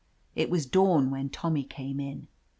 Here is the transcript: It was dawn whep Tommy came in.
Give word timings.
It 0.35 0.49
was 0.49 0.65
dawn 0.65 1.11
whep 1.11 1.27
Tommy 1.31 1.63
came 1.63 1.99
in. 1.99 2.27